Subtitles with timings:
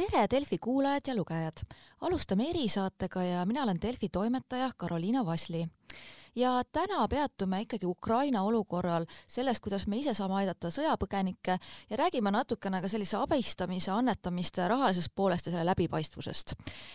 [0.00, 1.60] tere, Delfi kuulajad ja lugejad!
[2.00, 5.66] alustame erisaatega ja mina olen Delfi toimetaja Karoliina Vasli.
[6.36, 11.58] ja täna peatume ikkagi Ukraina olukorral, selles, kuidas me ise saame aidata sõjapõgenikke
[11.90, 16.54] ja räägime natukene ka sellise abistamise, annetamiste rahalisest poolest ja selle läbipaistvusest.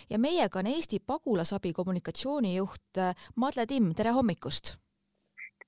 [0.10, 3.04] ja meiega on Eesti pagulasabi kommunikatsioonijuht
[3.36, 4.78] Madle Timm, tere hommikust!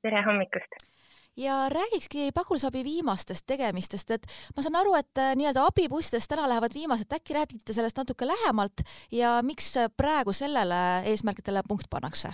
[0.01, 0.96] tere hommikust!
[1.37, 6.73] Ja räägikski pagulasabi viimastest tegemistest, et ma saan aru, et äh, nii-öelda abibussidest täna lähevad
[6.73, 10.81] viimased, äkki räägite sellest natuke lähemalt ja miks praegu sellele
[11.13, 12.33] eesmärkidele punkt pannakse?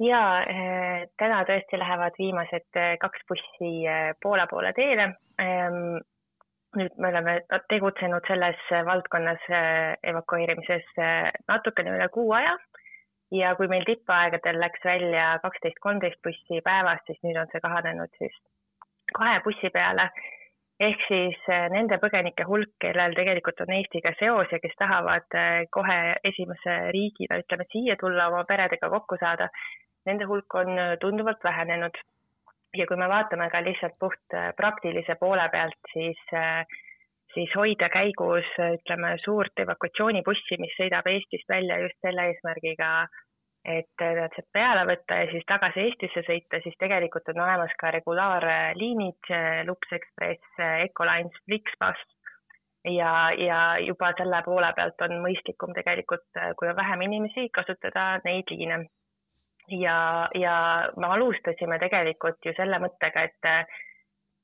[0.00, 3.72] ja äh, täna tõesti lähevad viimased äh, kaks bussi
[4.22, 5.10] Poola poole teele.
[5.40, 6.00] Ähm,
[6.76, 7.32] nüüd me oleme
[7.68, 9.42] tegutsenud selles valdkonnas
[10.06, 10.92] evakueerimises
[11.50, 12.52] natukene üle kuu aja
[13.30, 18.10] ja kui meil tippaegadel läks välja kaksteist, kolmteist bussi päevas, siis nüüd on see kahanenud
[18.18, 18.36] siis
[19.14, 20.10] kahe bussi peale.
[20.80, 25.66] ehk siis eh, nende põgenike hulk, kellel tegelikult on Eestiga seos ja kes tahavad eh,
[25.76, 25.96] kohe
[26.30, 29.50] esimese riigina, ütleme, siia tulla oma peredega kokku saada,
[30.08, 32.00] nende hulk on eh, tunduvalt vähenenud.
[32.78, 36.20] ja kui me vaatame ka lihtsalt puht praktilise poole pealt, siis
[37.34, 42.92] siis hoida käigus, ütleme, suurt evakuatsioonibussi, mis sõidab Eestist välja just selle eesmärgiga,
[43.64, 49.34] et sealt peale võtta ja siis tagasi Eestisse sõita, siis tegelikult on olemas ka regulaarliinid,
[49.68, 52.06] Lux Express, Ecolines, Flixbus
[52.84, 58.50] ja, ja juba selle poole pealt on mõistlikum tegelikult, kui on vähem inimesi, kasutada neid
[58.50, 58.86] liine.
[59.68, 60.56] ja, ja
[60.96, 63.76] me alustasime tegelikult ju selle mõttega, et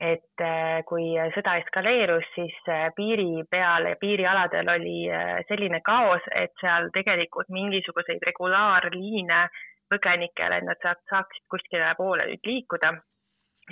[0.01, 6.25] et äh, kui sõda eskaleerus, siis äh, piiri peal ja piirialadel oli äh, selline kaos,
[6.37, 9.47] et seal tegelikult mingisuguseid regulaarliine
[9.89, 12.93] põgenikele, et nad saaksid kuskile poole nüüd liikuda,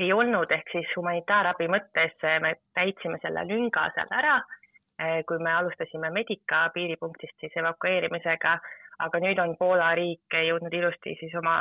[0.00, 4.40] ei olnud, ehk siis humanitaarabi mõttes me täitsime selle lünga seal ära,
[5.26, 8.56] kui me alustasime Medica piiripunktist siis evakueerimisega,
[9.06, 11.60] aga nüüd on Poola riik jõudnud ilusti siis oma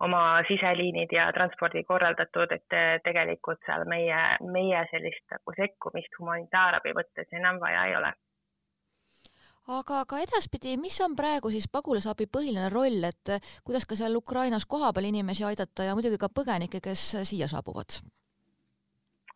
[0.00, 4.20] oma siseliinid ja transpordi korraldatud, et tegelikult seal meie,
[4.54, 8.12] meie sellist nagu sekkumist humanitaarabi mõttes enam vaja ei ole.
[9.78, 14.66] aga ka edaspidi, mis on praegu siis pagulasabi põhiline roll, et kuidas ka seal Ukrainas
[14.66, 18.00] kohapeal inimesi aidata ja muidugi ka põgenikke, kes siia saabuvad?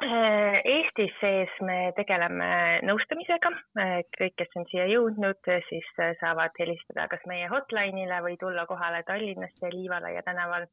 [0.03, 2.47] Äh, Eestis sees me tegeleme
[2.83, 8.35] nõustamisega, äh, kõik, kes on siia jõudnud, siis äh, saavad helistada kas meie hotline'ile või
[8.41, 10.67] tulla kohale Tallinnasse Liivalaia tänaval,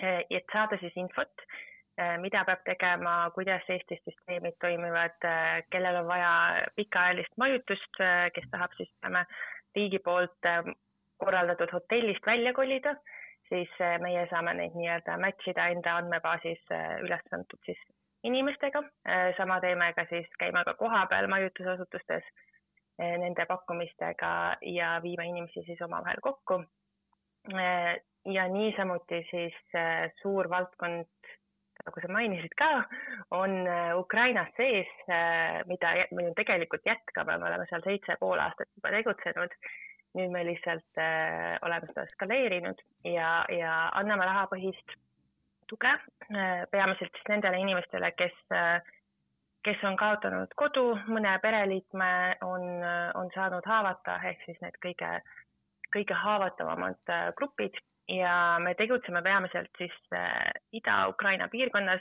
[0.00, 1.44] et saada siis infot,
[2.22, 5.16] mida peab tegema, kuidas Eestis süsteemid toimivad,
[5.72, 6.32] kellel on vaja
[6.76, 8.00] pikaajalist majutust,
[8.36, 9.24] kes tahab siis ütleme
[9.76, 10.50] riigi poolt
[11.18, 12.94] korraldatud hotellist välja kolida,
[13.48, 13.72] siis
[14.04, 16.76] meie saame neid nii-öelda match ida enda andmebaasis
[17.08, 17.80] üles antud siis
[18.24, 24.32] inimestega, äh, sama teeme ka siis, käime ka kohapeal majutusasutustes äh, nende pakkumistega
[24.74, 26.62] ja viime inimesi siis omavahel kokku.
[27.54, 27.96] Äh,
[28.28, 29.54] ja niisamuti siis
[30.20, 31.06] suur valdkond,
[31.86, 32.68] nagu sa mainisid ka,
[33.30, 33.54] on
[33.96, 34.90] Ukrainas sees,
[35.70, 39.54] mida me ju tegelikult jätkame, me oleme seal seitse pool aastat juba tegutsenud.
[40.18, 41.00] nüüd me lihtsalt
[41.62, 44.96] oleme seda skaleerinud ja, ja anname rahapõhist
[45.68, 45.90] tuge,
[46.34, 48.80] äh, peamiselt siis nendele inimestele, kes, äh,
[49.66, 52.10] kes on kaotanud kodu, mõne pereliikme
[52.46, 55.12] on, äh, on saanud haavata, ehk siis need kõige,
[55.94, 57.76] kõige haavatavamad grupid.
[58.08, 59.92] Ja me tegutseme peamiselt siis
[60.72, 62.00] Ida-Ukraina piirkonnas,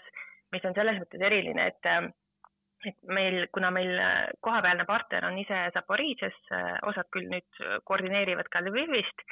[0.55, 1.89] mis on selles mõttes eriline, et
[2.85, 3.89] et meil, kuna meil
[4.45, 6.37] kohapealne partner on ise Zaporižžjas,
[6.87, 9.25] osad küll nüüd koordineerivad ka Lvivist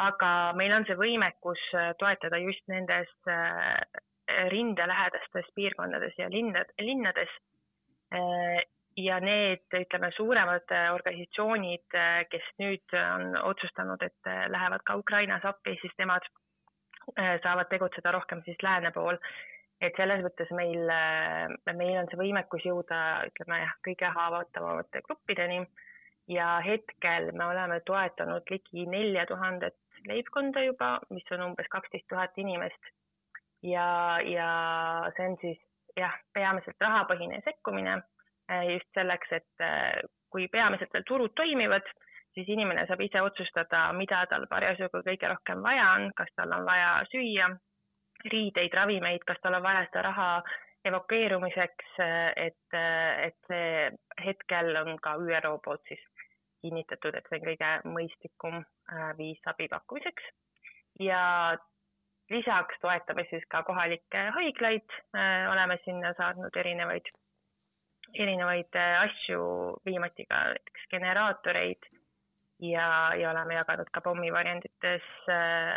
[0.00, 3.80] aga meil on see võimekus äh, toetada just nendes äh,
[4.52, 7.32] rindelähedastes piirkondades ja linnad, linnades.
[8.14, 8.62] Äh,
[8.96, 11.94] ja need, ütleme, suuremad organisatsioonid,
[12.28, 16.26] kes nüüd on otsustanud, et lähevad ka Ukrainas appi, siis nemad
[17.16, 19.16] saavad tegutseda rohkem siis lääne pool.
[19.80, 20.92] et selles mõttes meil,
[21.72, 22.98] meil on see võimekus jõuda,
[23.30, 25.64] ütleme jah, kõige haavatavamate gruppideni
[26.28, 29.74] ja hetkel me oleme toetanud ligi nelja tuhandet
[30.08, 32.92] leibkonda juba, mis on umbes kaksteist tuhat inimest.
[33.62, 34.48] ja, ja
[35.16, 35.60] see on siis
[35.96, 40.00] jah, peamiselt rahapõhine sekkumine eh, just selleks, et eh,
[40.32, 41.86] kui peamiselt veel turud toimivad,
[42.34, 46.64] siis inimene saab ise otsustada, mida tal parasjagu kõige rohkem vaja on, kas tal on
[46.68, 47.50] vaja süüa,
[48.32, 50.28] riideid, ravimeid, kas tal on vaja seda raha
[50.88, 52.78] evakueerumiseks, eh, et,
[53.28, 53.90] et see
[54.24, 56.02] hetkel on ka ÜRO poolt siis
[56.62, 60.28] kinnitatud, et see on kõige mõistlikum äh, viis abi pakkumiseks.
[61.02, 61.22] Ja
[62.32, 67.10] lisaks toetame siis ka kohalikke haiglaid, äh, oleme sinna saatnud erinevaid
[68.12, 69.42] erinevaid asju,
[69.88, 71.88] viimati ka näiteks generaatoreid.
[72.62, 72.86] Ja,
[73.18, 75.06] ja oleme jaganud ka pommivarjendites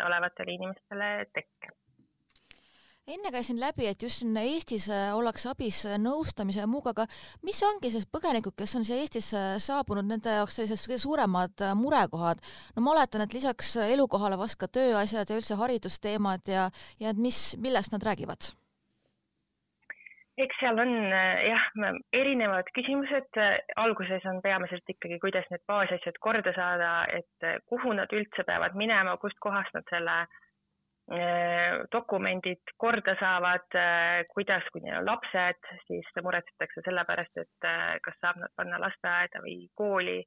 [0.05, 1.71] olevatele inimestele tekke
[3.07, 7.05] enne käisin läbi, et just siin Eestis äh, ollakse abis äh, nõustamise ja muuga, aga
[7.45, 11.65] mis ongi siis põgenikud, kes on siia Eestisse äh, saabunud, nende jaoks sellised kõige suuremad
[11.77, 12.41] murekohad?
[12.75, 16.69] no ma oletan, et lisaks elukohale vast ka tööasjad ja üldse haridusteemad ja,
[17.01, 18.53] ja et mis, millest nad räägivad?
[20.41, 21.67] eks seal on jah,
[22.11, 23.37] erinevad küsimused,
[23.79, 29.13] alguses on peamiselt ikkagi, kuidas need baasasjad korda saada, et kuhu nad üldse peavad minema,
[29.21, 30.41] kustkohast nad selle äh,
[31.91, 37.99] dokumendid korda saavad, äh, kuidas, kui neil on lapsed, siis muretsetakse selle pärast, et äh,
[38.01, 40.19] kas saab nad panna lasteaeda või kooli,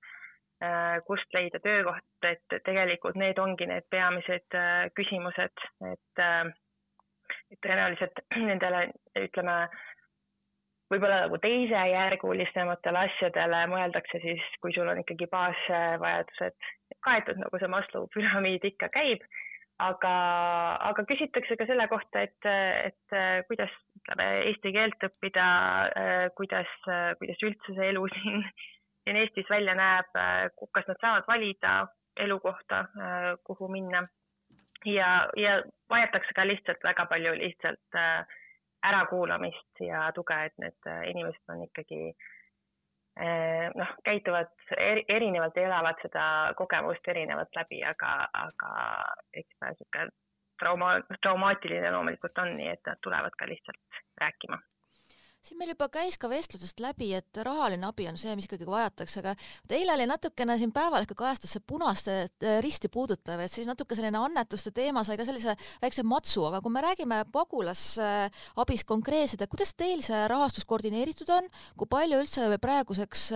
[1.07, 4.57] kust leida töökoht, et tegelikult need ongi need peamised
[4.99, 6.23] küsimused, et
[7.63, 8.19] tõenäoliselt
[8.51, 8.89] nendele,
[9.23, 9.55] ütleme,
[10.91, 16.59] võib-olla nagu teisejärgulisematele asjadele mõeldakse siis, kui sul on ikkagi baasvajadused
[17.07, 19.23] kaetud, nagu see Maslow püramiid ikka käib
[19.83, 20.15] aga,
[20.91, 22.49] aga küsitakse ka selle kohta, et,
[22.89, 25.47] et kuidas ütleme eesti keelt õppida,
[26.39, 26.71] kuidas,
[27.21, 28.45] kuidas üldse see elu siin,
[29.05, 30.11] siin Eestis välja näeb,
[30.75, 31.81] kas nad saavad valida
[32.19, 32.85] elukohta,
[33.47, 34.07] kuhu minna.
[34.87, 35.59] Ja, ja
[35.91, 37.97] vajatakse ka lihtsalt väga palju lihtsalt
[38.87, 42.38] ärakuulamist ja tuge, et need inimesed on ikkagi äh,
[43.75, 46.25] noh, käituvad eri, erinevalt ja elavad seda
[46.57, 48.73] kogemust erinevalt läbi, aga, aga
[49.35, 50.11] eks ta niisugune
[50.61, 50.91] trauma,
[51.23, 54.61] traumaatiline loomulikult on, nii et nad tulevad ka lihtsalt rääkima
[55.49, 59.23] siin meil juba käis ka vestlusest läbi, et rahaline abi on see, mis ikkagi vajatakse,
[59.23, 59.35] aga
[59.77, 64.21] eile oli natukene siin Päevalehel kajastus see punaste äh, risti puudutav, et siis natuke selline
[64.21, 69.73] annetuste teema sai ka sellise väikse matsu, aga kui me räägime pagulasabist konkreetselt, et kuidas
[69.79, 71.49] teil see rahastus koordineeritud on,
[71.79, 73.31] kui palju üldse praeguseks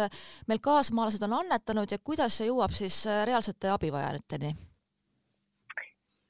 [0.51, 4.72] meil kaasmaalased on annetanud ja kuidas see jõuab siis reaalsete abivajajateni?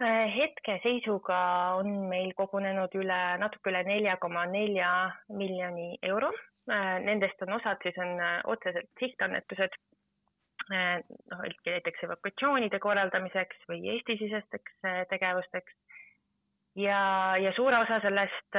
[0.02, 1.38] Äh, hetkeseisuga
[1.78, 4.88] on meil kogunenud üle, natuke üle nelja koma nelja
[5.30, 6.32] miljoni euro.
[6.66, 9.76] Äh, nendest on osad siis on äh, otseselt sihtannetused,
[10.72, 14.76] noh, näiteks evakuatsioonide korraldamiseks või Eesti-sisesteks
[15.10, 15.74] tegevusteks.
[16.78, 17.00] ja,
[17.42, 18.58] ja suure osa sellest,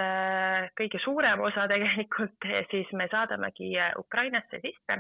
[0.80, 5.00] kõige suurem osa tegelikult siis me saadamegi Ukrainasse sisse.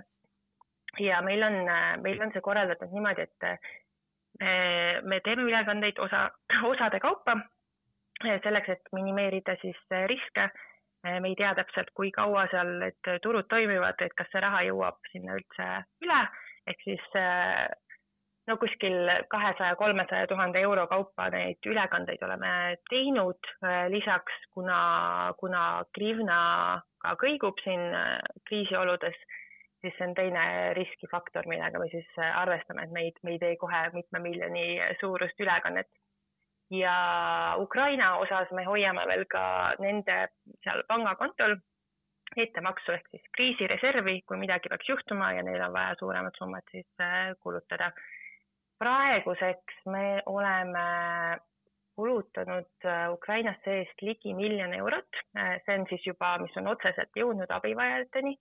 [0.99, 1.59] ja meil on,
[2.01, 3.49] meil on see korraldatud niimoodi, et
[4.39, 4.55] me
[5.23, 6.29] teeme ülekandeid osa,
[6.73, 7.37] osade kaupa
[8.23, 10.49] selleks, et minimeerida siis riske.
[11.03, 15.09] me ei tea täpselt, kui kaua seal need turud toimivad, et kas see raha jõuab
[15.11, 15.65] sinna üldse
[16.05, 16.19] üle,
[16.71, 17.09] ehk siis
[18.47, 23.51] no kuskil kahesaja, kolmesaja tuhande euro kaupa neid ülekandeid oleme teinud.
[23.89, 26.39] lisaks, kuna, kuna Grivna
[27.03, 27.91] ka kõigub siin
[28.47, 29.19] kriisioludes
[29.83, 30.45] siis see on teine
[30.77, 34.65] riskifaktor, millega me siis äh, arvestame, et me ei, me ei tee kohe mitme miljoni
[35.01, 35.91] suurust ülekannet.
[36.71, 36.93] ja
[37.59, 39.43] Ukraina osas me hoiame veel ka
[39.83, 40.15] nende
[40.63, 41.57] seal pangakontol
[42.37, 46.87] ettemaksu ehk siis kriisireservi, kui midagi peaks juhtuma ja neil on vaja suuremat summat siis
[47.01, 47.91] äh, kulutada.
[48.79, 50.87] praeguseks me oleme
[51.95, 55.21] kulutanud äh, Ukrainas seest ligi miljon eurot,
[55.65, 58.37] see on siis juba, mis on otseselt jõudnud abivajajateni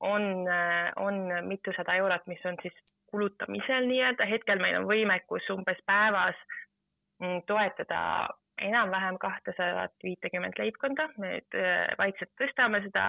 [0.00, 1.14] on, äh, on
[1.46, 2.74] mitusada eurot, mis on siis
[3.10, 6.38] kulutamisel nii-öelda, hetkel meil on võimekus umbes päevas
[7.20, 8.00] mm, toetada
[8.60, 13.04] enam-vähem kahtesadat viitekümmet leibkonda, me nüüd äh, vaikselt tõstame seda,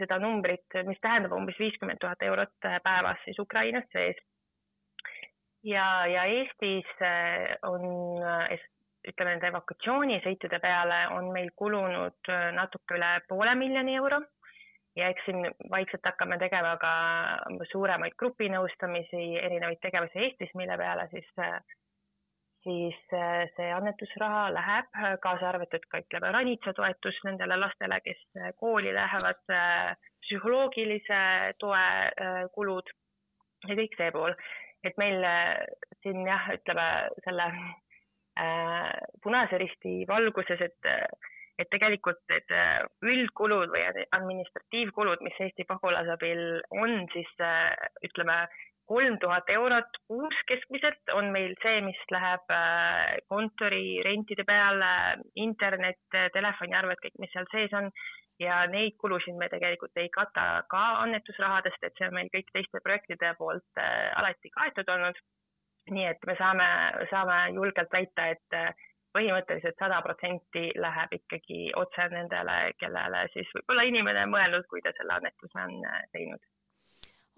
[0.00, 4.16] seda numbrit, mis tähendab umbes viiskümmend tuhat eurot päevas siis Ukrainas sees.
[5.64, 6.88] ja, ja Eestis
[7.66, 7.84] on
[9.08, 14.20] ütleme nende evakuatsioonisõitude peale on meil kulunud natuke üle poole miljoni euro
[14.98, 16.92] ja eks siin vaikselt hakkame tegema ka
[17.72, 21.28] suuremaid grupinõustamisi, erinevaid tegevusi Eestis, mille peale siis,
[22.66, 22.98] siis
[23.56, 24.90] see annetusraha läheb,
[25.24, 28.24] kaasa arvatud ka ütleme ranitsatoetus nendele lastele, kes
[28.60, 29.44] kooli lähevad,
[30.26, 31.20] psühholoogilise
[31.62, 31.84] toe
[32.54, 32.90] kulud
[33.68, 34.34] ja kõik see pool.
[34.86, 35.24] et meil
[36.04, 36.84] siin jah, ütleme
[37.24, 37.46] selle
[38.38, 40.90] äh, Punase Risti valguses, et
[41.58, 43.84] et tegelikult need äh, üldkulud või
[44.14, 46.42] administratiivkulud, mis Eesti pagulasabil
[46.78, 47.72] on, siis äh,
[48.06, 48.44] ütleme,
[48.88, 54.92] kolm tuhat eurot kuus keskmiselt on meil see, mis läheb äh, kontori rentide peale,
[55.36, 56.00] internet,
[56.36, 57.90] telefoniarved, kõik, mis seal sees on
[58.38, 62.80] ja neid kulusid me tegelikult ei kata ka annetusrahadest, et see on meil kõik teiste
[62.84, 65.18] projektide poolt alati kaetud olnud.
[65.88, 66.64] nii et me saame,
[67.10, 68.56] saame julgelt väita, et
[69.18, 74.94] põhimõtteliselt sada protsenti läheb ikkagi otse nendele, kellele siis võib-olla inimene on mõelnud, kui ta
[74.96, 75.82] selle annetuse on
[76.14, 76.46] teinud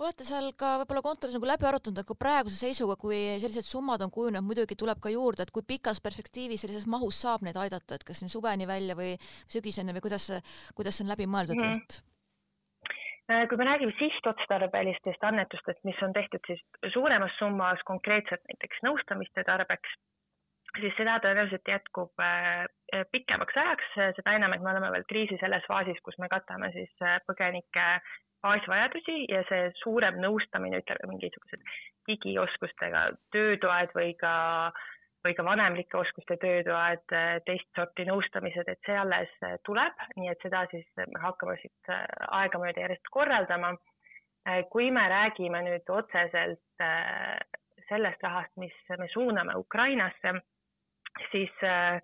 [0.00, 4.00] olete seal ka võib-olla kontoris nagu läbi arutanud, et kui praeguse seisuga, kui sellised summad
[4.04, 7.98] on kujunenud, muidugi tuleb ka juurde, et kui pikas perspektiivis sellises mahus saab neid aidata,
[7.98, 9.12] et kas siin suveni välja või
[9.52, 10.30] sügiseni või kuidas
[10.78, 11.74] kuidas see on läbi mõeldud mm?
[11.74, 12.06] -hmm
[13.30, 19.92] kui me räägime sihtotstarbelistest annetustest, mis on tehtud siis suuremas summas konkreetselt näiteks nõustamiste tarbeks,
[20.78, 22.64] siis seda tõenäoliselt jätkub äh,
[23.12, 26.92] pikemaks ajaks, seda enam, et me oleme veel kriisi selles faasis, kus me katame siis
[27.02, 27.86] äh, põgenike
[28.44, 31.64] baasvajadusi ja see suurem nõustamine, ütleme mingisugused
[32.08, 33.02] digioskustega
[33.34, 34.32] töötoad või ka,
[35.26, 37.04] või ka vanemlike oskuste töötoad,
[37.44, 39.34] teist sorti nõustamised, et see alles
[39.68, 41.92] tuleb, nii et seda siis me hakkame siit
[42.30, 43.74] aegamööda järjest korraldama.
[44.72, 46.84] kui me räägime nüüd otseselt
[47.90, 50.40] sellest rahast, mis me suuname Ukrainasse,
[51.30, 52.00] siis äh,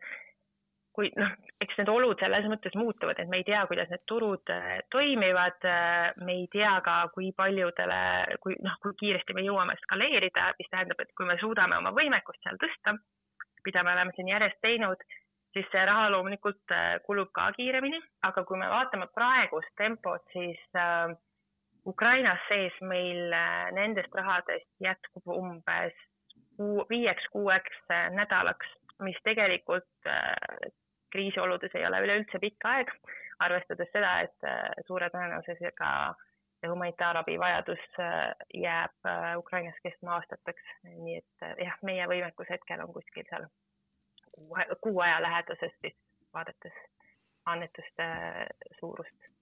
[0.97, 4.53] kui noh, eks need olud selles mõttes muutuvad, et me ei tea, kuidas need turud
[4.53, 8.01] äh, toimivad, äh, me ei tea ka, kui paljudele,
[8.45, 12.41] kui noh, kui kiiresti me jõuame skaleerida, mis tähendab, et kui me suudame oma võimekust
[12.47, 12.97] seal tõsta,
[13.69, 15.05] mida me oleme siin järjest teinud,
[15.53, 16.75] siis see raha loomulikult
[17.07, 21.13] kulub ka kiiremini, aga kui me vaatame praegust tempot, siis äh,
[21.87, 25.95] Ukrainas sees meil äh, nendest rahadest jätkub umbes
[26.57, 27.85] kuu, viieks-kuueks
[28.17, 28.73] nädalaks,
[29.05, 30.73] mis tegelikult äh,
[31.13, 32.93] kriisioludes ei ole üleüldse pikk aeg,
[33.45, 35.91] arvestades seda, et äh, suure tõenäosusega
[36.57, 42.93] see humanitaarabi vajadus äh, jääb Ukrainas kestma aastateks, nii et jah, meie võimekus hetkel on
[42.97, 43.49] kuskil seal
[44.33, 45.97] kuu, kuu aja lähedases siis
[46.35, 46.85] vaadates
[47.47, 48.07] annetuste
[48.81, 49.36] suurust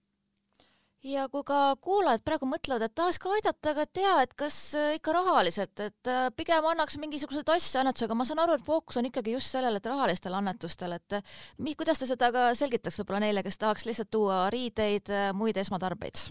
[1.05, 4.95] ja kui ka kuulajad praegu mõtlevad, et tahaks ka aidata, aga tea, et kas äh,
[4.99, 9.09] ikka rahaliselt, et äh, pigem annaks mingisuguseid asju annetusega, ma saan aru, et fookus on
[9.11, 13.25] ikkagi just sellel, et rahalistel annetustel, et äh, mi-, kuidas te seda ka selgitaks võib-olla
[13.27, 16.29] neile, kes tahaks lihtsalt tuua riideid, muid esmatarbeid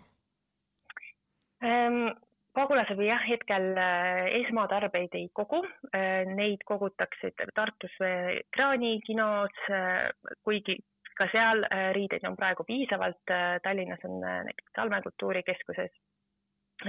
[1.64, 2.06] ähm,?
[2.54, 3.64] pagulasabi jah, hetkel
[4.44, 5.64] esmatarbeid ei kogu,
[6.38, 7.96] neid kogutakse Tartus
[8.54, 9.56] Kraani kinos,
[10.46, 10.76] kuigi
[11.18, 15.92] ka seal äh, riideid on praegu piisavalt, äh, Tallinnas on äh, näiteks Salme kultuurikeskuses.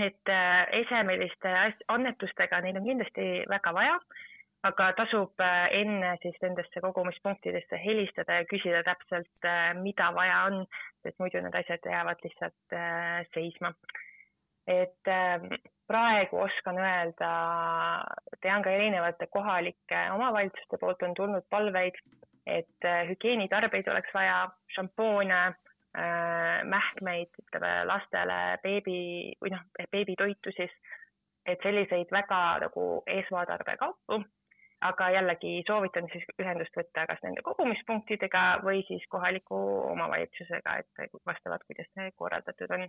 [0.00, 0.30] et
[0.74, 1.50] esemeliste
[1.88, 3.98] annetustega neid on kindlasti väga vaja,
[4.66, 9.46] aga tasub enne siis nendesse kogumispunktidesse helistada ja küsida täpselt,
[9.82, 10.64] mida vaja on,
[11.04, 12.76] sest muidu need asjad jäävad lihtsalt
[13.36, 13.70] seisma
[14.66, 15.12] et
[15.86, 17.30] praegu oskan öelda,
[18.42, 22.00] tean ka erinevate kohalike omavalitsuste poolt on tulnud palveid,
[22.46, 25.40] et äh, hügieenitarbeid oleks vaja, šampoone,
[25.96, 28.98] äh, mähkmeid, ütleme lastele beebi
[29.42, 30.72] või noh, beebitoitu siis,
[31.46, 32.86] et selliseid väga nagu
[33.18, 34.20] esmatarbekaupu,
[34.84, 39.56] aga jällegi soovitan siis ühendust võtta kas nende kogumispunktidega või siis kohaliku
[39.92, 42.88] omavalitsusega, et vastavalt, kuidas see korraldatud on.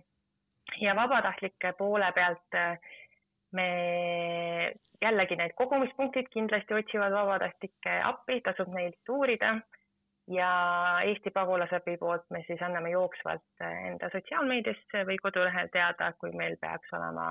[0.80, 2.78] ja vabatahtlike poole pealt äh,
[3.56, 3.70] me
[5.02, 9.56] jällegi need kogumispunktid kindlasti otsivad vabatahtlikke appi, tasub neilt uurida
[10.32, 10.50] ja
[11.06, 16.92] Eesti pagulasabi poolt me siis anname jooksvalt enda sotsiaalmeediasse või kodulehel teada, kui meil peaks
[16.98, 17.28] olema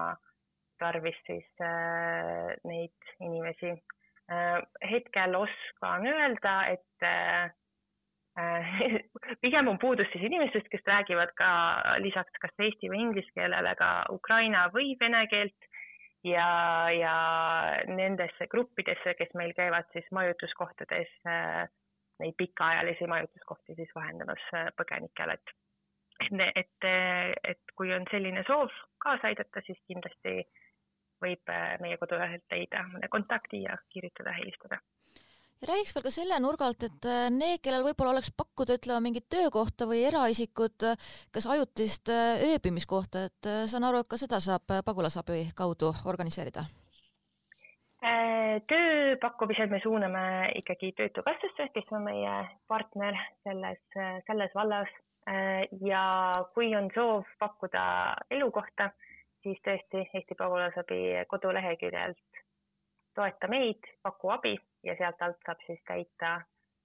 [0.80, 3.74] tarvis siis äh, neid inimesi
[4.32, 4.64] äh,.
[4.92, 7.52] hetkel oskan öelda, et äh,
[9.44, 11.50] pigem on puudus siis inimestest, kes räägivad ka
[12.04, 15.72] lisaks kas eesti või inglise keelele ka ukraina või vene keelt
[16.26, 16.50] ja,
[16.92, 17.16] ja
[17.88, 21.66] nendesse gruppidesse, kes meil käivad siis majutuskohtades, äh,
[22.20, 25.56] neid pikaajalisi majutuskohti siis vahendamas äh, põgenikele, et
[26.56, 26.86] et,
[27.44, 28.72] et kui on selline soov
[29.04, 30.46] kaasa aidata, siis kindlasti
[31.22, 34.80] võib äh, meie kodulehelt leida mõne kontakti ja kirjutada, helistada
[35.62, 39.04] ja räägiks veel ka selle nurga alt, et äh, need, kellel võib-olla oleks pakkuda, ütleme,
[39.08, 44.42] mingit töökohta või eraisikud, äh, kas ajutist äh, ööbimiskohta, et saan aru, et ka seda
[44.44, 46.68] saab pagulasabi kaudu organiseerida?
[48.70, 50.22] tööpakkumised me suuname
[50.60, 52.36] ikkagi Töötukassasse, kes on meie
[52.70, 53.82] partner selles,
[54.28, 54.92] selles vallas
[55.82, 56.04] ja
[56.54, 57.82] kui on soov pakkuda
[58.38, 58.92] elukohta,
[59.42, 62.46] siis tõesti Eesti Pagulasabi koduleheküljelt
[63.16, 64.56] toeta meid, paku abi
[64.86, 66.38] ja sealt alt saab siis täita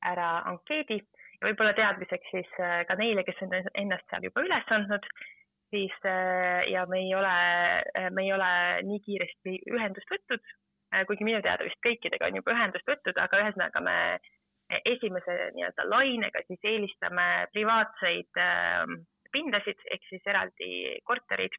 [0.07, 1.01] ära ankeedi.
[1.41, 5.07] Ja võib-olla teadmiseks siis äh, ka neile, kes on ennast seal juba üles andnud,
[5.73, 7.37] siis äh, ja me ei ole,
[7.97, 8.51] äh, me ei ole
[8.89, 10.53] nii kiiresti ühendust võtnud,
[11.07, 13.97] kuigi minu teada vist kõikidega on juba ühendust võtnud, aga ühesõnaga me
[14.91, 18.41] esimese nii-öelda lainega siis eelistame privaatseid
[19.31, 20.71] pindasid ehk siis eraldi
[21.07, 21.55] korterid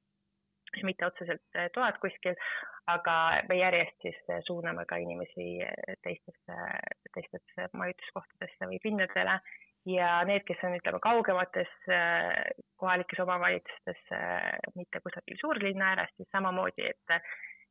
[0.87, 2.37] mitte otseselt toad kuskil,
[2.91, 3.15] aga
[3.49, 5.59] me järjest siis suuname ka inimesi
[6.05, 6.57] teistesse,
[7.15, 9.37] teistesse majutuskohtadesse või pinnadele
[9.89, 11.71] ja need, kes on, ütleme, kaugemates
[12.81, 14.03] kohalikes omavalitsustes,
[14.75, 17.21] mitte kusagil suurlinna ääres, siis samamoodi, et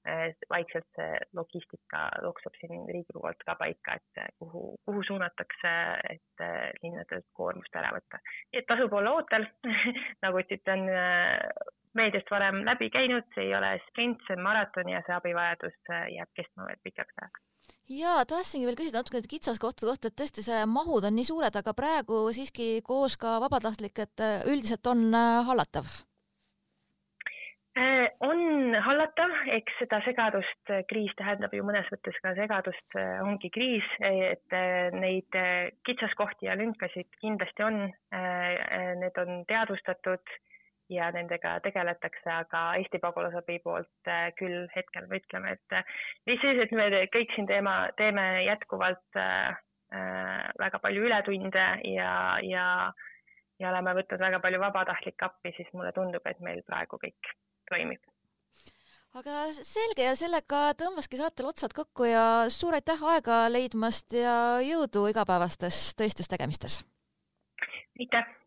[0.08, 5.72] Äh, vaikselt see logistika loksub siin riigi poolt ka paika, et äh, kuhu, kuhu suunatakse,
[6.14, 8.22] et äh, linnadelt koormust ära võtta.
[8.48, 9.44] nii et tasub olla ootel
[10.24, 10.88] nagu siit on
[11.98, 15.78] meediast varem läbi käinud, see ei ole sprint, see on maraton ja see abivajadus
[16.16, 17.46] jääb kestma veel pikaks ajaks.
[17.90, 21.56] Ja tahtsingi veel küsida natuke nende kitsaskohtade kohta, et tõesti see mahud on nii suured,
[21.58, 25.10] aga praegu siiski koos ka vabatahtlik, et üldiselt on
[25.48, 25.90] hallatav?
[27.78, 33.20] Äh, on hallatav, eks seda segadust, äh, kriis tähendab ju mõnes mõttes ka segadust, äh,
[33.22, 34.56] ongi kriis, et
[34.96, 35.38] neid
[35.86, 37.78] kitsaskohti ja lünkasid kindlasti on,
[39.00, 40.34] need on teadvustatud
[40.90, 45.76] ja nendega tegeletakse, aga Eesti pagulasabi poolt küll hetkel me ütleme, et
[46.26, 49.20] mis siis, et me kõik siin teema, teeme jätkuvalt
[50.60, 52.12] väga palju ületunde ja,
[52.46, 52.66] ja
[53.60, 57.34] ja oleme võtnud väga palju vabatahtlikke appi, siis mulle tundub, et meil praegu kõik
[57.70, 58.00] toimib.
[59.20, 65.08] aga selge ja sellega tõmbaski saatel otsad kokku ja suur aitäh aega leidmast ja jõudu
[65.12, 66.82] igapäevastes tõistustegemistes!
[68.00, 68.39] aitäh!